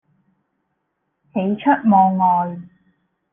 [1.31, 2.59] 喜出望外